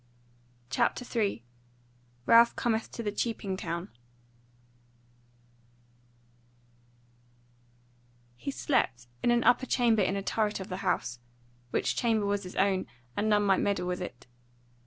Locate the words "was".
12.25-12.41